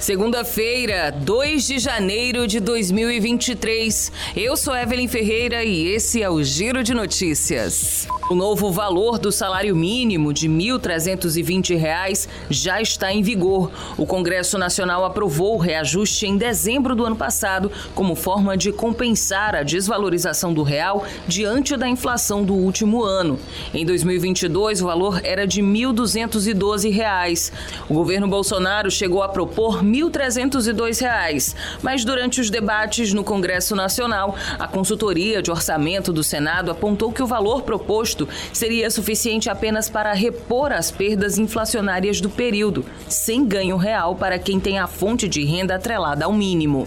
[0.00, 4.10] Segunda-feira, 2 de janeiro de 2023.
[4.34, 8.08] Eu sou Evelyn Ferreira e esse é o Giro de Notícias.
[8.30, 13.70] O novo valor do salário mínimo de R$ 1.320 já está em vigor.
[13.98, 19.54] O Congresso Nacional aprovou o reajuste em dezembro do ano passado como forma de compensar
[19.54, 23.38] a desvalorização do real diante da inflação do último ano.
[23.74, 27.52] Em 2022, o valor era de R$ 1.212.
[27.86, 34.36] O governo Bolsonaro chegou a propor R$ 1.302, mas durante os debates no Congresso Nacional,
[34.58, 40.12] a consultoria de orçamento do Senado apontou que o valor proposto seria suficiente apenas para
[40.12, 45.44] repor as perdas inflacionárias do período, sem ganho real para quem tem a fonte de
[45.44, 46.86] renda atrelada ao mínimo.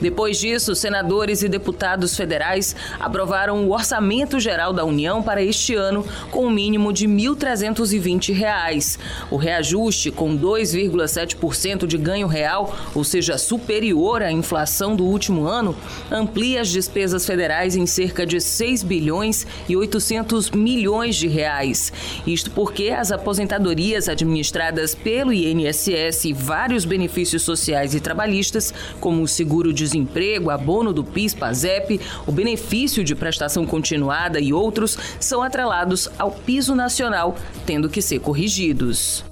[0.00, 6.06] Depois disso, senadores e deputados federais aprovaram o Orçamento Geral da União para este ano
[6.30, 8.98] com um mínimo de R$ 1.320.
[9.30, 15.76] O reajuste, com 2,7% de ganho real, ou seja, superior à inflação do último ano,
[16.10, 21.92] amplia as despesas federais em cerca de 6 bilhões e 800 milhões de reais.
[22.26, 29.28] Isto porque as aposentadorias administradas pelo INSS e vários benefícios sociais e trabalhistas, como o
[29.28, 35.42] seguro de desemprego, abono do PIS, PASEP, o benefício de prestação continuada e outros são
[35.42, 39.24] atrelados ao piso nacional, tendo que ser corrigidos.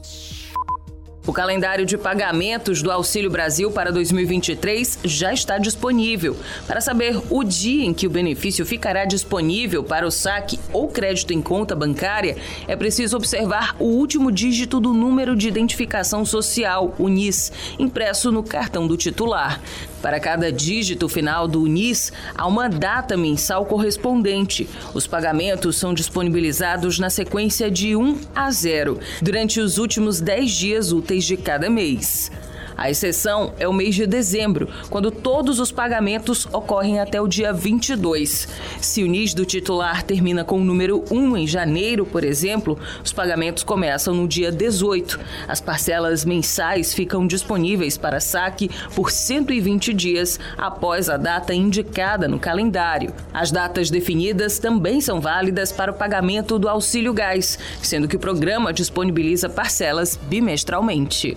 [1.28, 6.34] O calendário de pagamentos do Auxílio Brasil para 2023 já está disponível.
[6.66, 11.34] Para saber o dia em que o benefício ficará disponível para o saque ou crédito
[11.34, 17.10] em conta bancária, é preciso observar o último dígito do número de identificação social, o
[17.10, 19.60] NIS, impresso no cartão do titular.
[20.00, 24.68] Para cada dígito final do UNIS, há uma data mensal correspondente.
[24.94, 30.92] Os pagamentos são disponibilizados na sequência de 1 a 0, durante os últimos 10 dias
[30.92, 32.30] úteis de cada mês.
[32.78, 37.52] A exceção é o mês de dezembro, quando todos os pagamentos ocorrem até o dia
[37.52, 38.46] 22.
[38.80, 43.12] Se o NIS do titular termina com o número 1 em janeiro, por exemplo, os
[43.12, 45.18] pagamentos começam no dia 18.
[45.48, 52.38] As parcelas mensais ficam disponíveis para saque por 120 dias após a data indicada no
[52.38, 53.12] calendário.
[53.34, 58.20] As datas definidas também são válidas para o pagamento do auxílio gás, sendo que o
[58.20, 61.36] programa disponibiliza parcelas bimestralmente.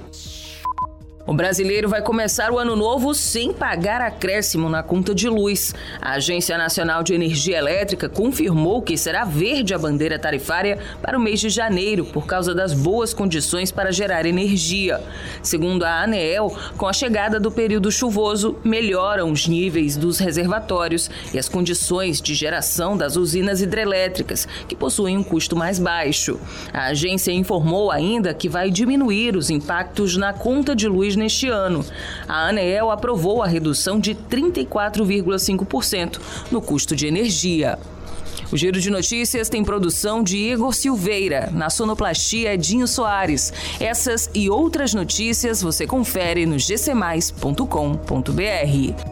[1.32, 5.74] O brasileiro vai começar o ano novo sem pagar acréscimo na conta de luz.
[6.02, 11.22] A Agência Nacional de Energia Elétrica confirmou que será verde a bandeira tarifária para o
[11.22, 15.02] mês de janeiro, por causa das boas condições para gerar energia.
[15.42, 21.40] Segundo a ANEEL, com a chegada do período chuvoso, melhoram os níveis dos reservatórios e
[21.40, 26.38] as condições de geração das usinas hidrelétricas, que possuem um custo mais baixo.
[26.74, 31.86] A agência informou ainda que vai diminuir os impactos na conta de luz neste ano.
[32.28, 36.20] A ANEEL aprovou a redução de 34,5%
[36.52, 37.80] no custo de energia.
[38.52, 43.54] O Giro de Notícias tem produção de Igor Silveira, na sonoplastia Dinho Soares.
[43.80, 49.11] Essas e outras notícias você confere no gcmais.com.br.